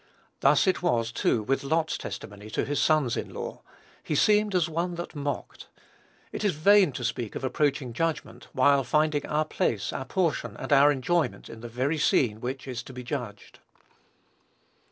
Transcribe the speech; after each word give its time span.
Thus 0.39 0.65
it 0.65 0.81
was, 0.81 1.11
too, 1.11 1.43
with 1.43 1.63
Lot's 1.63 1.95
testimony 1.95 2.49
to 2.49 2.65
his 2.65 2.81
sons 2.81 3.15
in 3.15 3.31
law; 3.31 3.61
"he 4.01 4.15
seemed 4.15 4.55
as 4.55 4.67
one 4.67 4.95
that 4.95 5.13
mocked." 5.15 5.67
It 6.31 6.43
is 6.43 6.55
vain 6.55 6.91
to 6.93 7.03
speak 7.03 7.35
of 7.35 7.43
approaching 7.43 7.93
judgment, 7.93 8.47
while 8.51 8.83
finding 8.83 9.27
our 9.27 9.45
place, 9.45 9.93
our 9.93 10.05
portion, 10.05 10.57
and 10.57 10.73
our 10.73 10.91
enjoyment, 10.91 11.49
in 11.49 11.61
the 11.61 11.67
very 11.69 11.99
scene 11.99 12.41
which 12.41 12.67
is 12.67 12.81
to 12.81 12.93
be 12.93 13.03
judged. 13.03 13.59